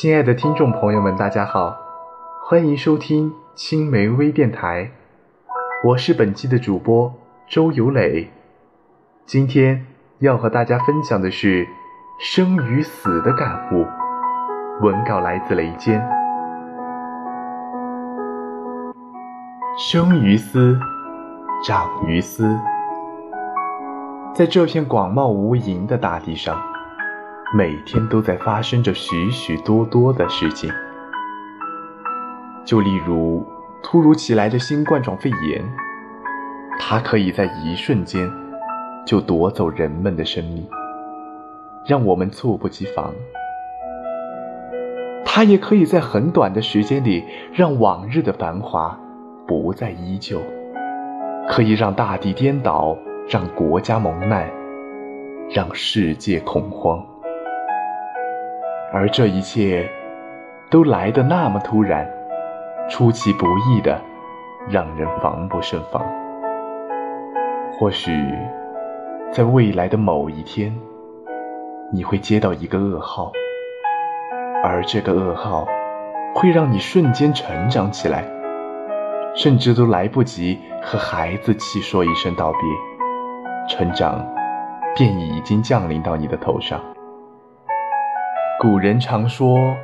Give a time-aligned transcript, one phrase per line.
[0.00, 1.76] 亲爱的听众朋友们，大家好，
[2.44, 4.92] 欢迎收听青梅微电台，
[5.82, 7.12] 我是本期的主播
[7.48, 8.30] 周有磊。
[9.26, 9.84] 今天
[10.20, 11.66] 要和大家分享的是
[12.20, 13.84] 生与死的感悟。
[14.82, 16.00] 文稿来自雷坚。
[19.90, 20.78] 生于斯，
[21.66, 22.56] 长于斯，
[24.32, 26.56] 在这片广袤无垠的大地上。
[27.54, 30.70] 每天都在发生着许许多多的事情，
[32.62, 33.42] 就例如
[33.82, 35.64] 突如其来的新冠状肺炎，
[36.78, 38.30] 它可以在一瞬间
[39.06, 40.68] 就夺走人们的生命，
[41.86, 43.14] 让我们猝不及防；
[45.24, 49.00] 它也可以在很短的时间里让往日的繁华
[49.46, 50.38] 不再依旧，
[51.48, 52.94] 可以让大地颠倒，
[53.26, 54.50] 让国家蒙难，
[55.50, 57.02] 让世界恐慌。
[58.90, 59.86] 而这一切，
[60.70, 62.08] 都来得那么突然，
[62.88, 64.00] 出其不意的，
[64.70, 66.02] 让人防不胜防。
[67.78, 68.10] 或许，
[69.30, 70.74] 在未来的某一天，
[71.92, 73.30] 你会接到一个噩耗，
[74.64, 75.68] 而这个噩耗，
[76.34, 78.24] 会让你瞬间成长起来，
[79.34, 82.60] 甚至都来不及和孩子气说一声道别，
[83.68, 84.26] 成长
[84.96, 86.80] 便已经降临到你的头上。
[88.60, 89.76] 古人常说：“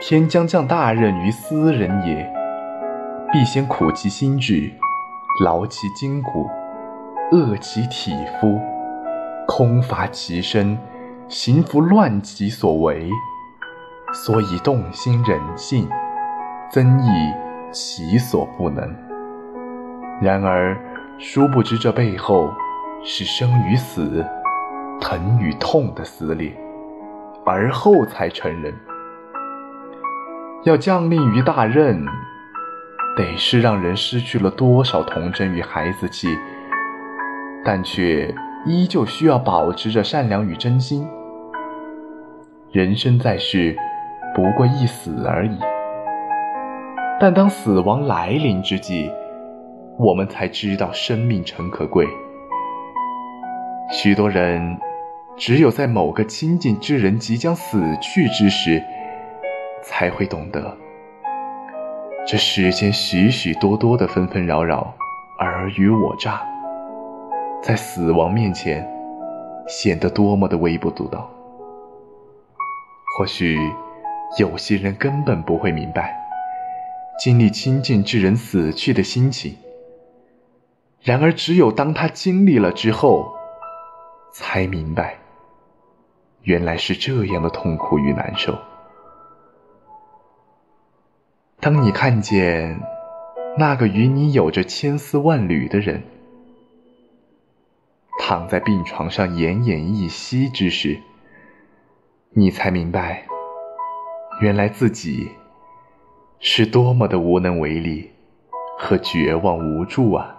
[0.00, 2.32] 天将降大任于斯人也，
[3.32, 4.70] 必先苦其心志，
[5.42, 6.48] 劳其筋骨，
[7.32, 8.60] 饿其体肤，
[9.48, 10.78] 空乏其身，
[11.26, 13.10] 行拂乱其所为，
[14.12, 15.88] 所以动心忍性，
[16.70, 17.08] 增益
[17.72, 18.94] 其所不能。”
[20.22, 20.78] 然而，
[21.18, 22.48] 殊不知这背后
[23.02, 24.24] 是生与死、
[25.00, 26.56] 疼与痛的撕裂。
[27.46, 28.74] 而后才成人。
[30.64, 32.02] 要降临于大任，
[33.16, 36.28] 得是让人失去了多少童真与孩子气，
[37.62, 38.34] 但却
[38.64, 41.06] 依旧需要保持着善良与真心。
[42.72, 43.76] 人生在世，
[44.34, 45.58] 不过一死而已。
[47.20, 49.10] 但当死亡来临之际，
[49.98, 52.06] 我们才知道生命诚可贵。
[53.90, 54.76] 许多人。
[55.36, 58.82] 只有在某个亲近之人即将死去之时，
[59.82, 60.76] 才会懂得，
[62.24, 64.94] 这世间许许多多的纷纷扰扰、
[65.38, 66.40] 尔虞我诈，
[67.60, 68.88] 在死亡面前
[69.66, 71.28] 显得多么的微不足道。
[73.18, 73.58] 或许
[74.38, 76.16] 有些人根本不会明白，
[77.18, 79.56] 经历亲近之人死去的心情。
[81.02, 83.34] 然而，只有当他经历了之后，
[84.32, 85.16] 才明白。
[86.44, 88.58] 原来是这样的痛苦与难受。
[91.58, 92.80] 当你看见
[93.56, 96.02] 那个与你有着千丝万缕的人
[98.18, 101.00] 躺在病床上奄奄一息之时，
[102.30, 103.26] 你才明白，
[104.42, 105.30] 原来自己
[106.38, 108.10] 是多么的无能为力
[108.78, 110.36] 和绝望无助啊！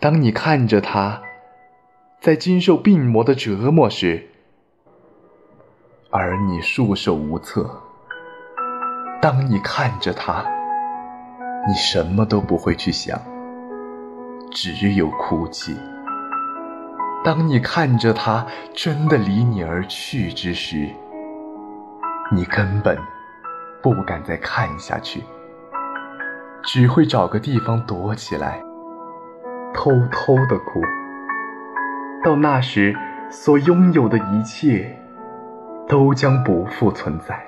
[0.00, 1.22] 当你看着他。
[2.20, 4.26] 在经受病魔的折磨时，
[6.10, 7.62] 而你束手无策；
[9.22, 10.44] 当你看着他，
[11.68, 13.20] 你什么都不会去想，
[14.50, 15.74] 只有哭泣；
[17.24, 18.44] 当你看着他
[18.74, 20.88] 真的离你而去之时，
[22.32, 22.98] 你根本
[23.80, 25.22] 不敢再看下去，
[26.64, 28.60] 只会找个地方躲起来，
[29.72, 30.80] 偷偷的哭。
[32.24, 32.96] 到那时，
[33.30, 34.98] 所拥有的一切
[35.86, 37.40] 都将不复存在。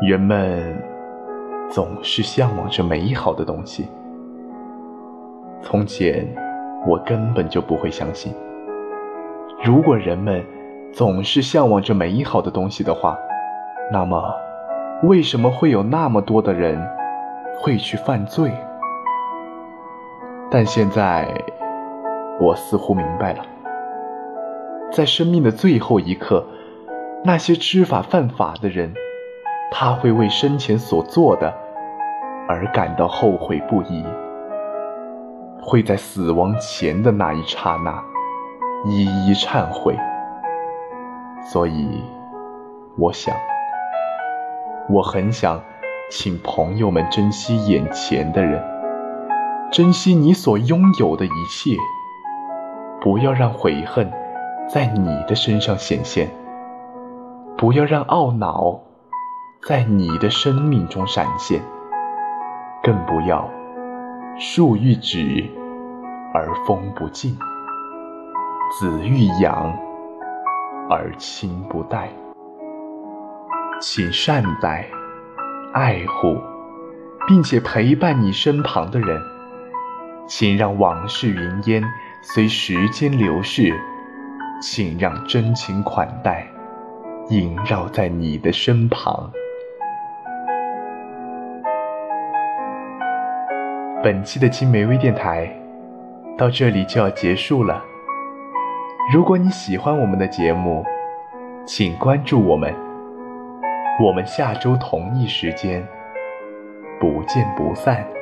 [0.00, 0.82] 人们
[1.68, 3.88] 总是向往着美好的东西。
[5.60, 6.26] 从前，
[6.86, 8.32] 我根本就不会相信，
[9.62, 10.42] 如果人们
[10.94, 13.18] 总是向往着美好的东西的话，
[13.92, 14.34] 那么
[15.02, 16.80] 为什么会有那么多的人
[17.60, 18.50] 会去犯罪？
[20.50, 21.28] 但现在。
[22.40, 23.44] 我似乎明白了，
[24.90, 26.46] 在生命的最后一刻，
[27.22, 28.94] 那些知法犯法的人，
[29.70, 31.52] 他会为生前所做的
[32.48, 34.02] 而感到后悔不已，
[35.60, 38.02] 会在死亡前的那一刹那
[38.86, 39.94] 一一忏悔。
[41.42, 42.02] 所以，
[42.96, 43.36] 我想，
[44.88, 45.60] 我很想
[46.10, 48.64] 请朋友们珍惜眼前的人，
[49.70, 51.76] 珍惜你所拥有的一切。
[53.02, 54.10] 不要让悔恨
[54.68, 56.28] 在你的身上显现，
[57.56, 58.80] 不要让懊恼
[59.66, 61.60] 在你的生命中闪现，
[62.82, 63.48] 更不要
[64.38, 65.44] 树欲止
[66.34, 67.36] 而风不静，
[68.78, 69.74] 子欲养
[70.88, 72.08] 而亲不待。
[73.80, 74.86] 请善待、
[75.72, 76.36] 爱护，
[77.26, 79.18] 并且陪伴你身旁的人。
[80.26, 81.82] 请让往事云烟
[82.22, 83.74] 随时间流逝，
[84.60, 86.46] 请让真情款待
[87.30, 89.30] 萦绕在你的身旁。
[94.02, 95.50] 本期的青梅微电台
[96.36, 97.82] 到这里就要结束了。
[99.12, 100.84] 如果你喜欢我们的节目，
[101.64, 102.74] 请关注我们。
[104.02, 105.86] 我们下周同一时间
[107.00, 108.19] 不见不散。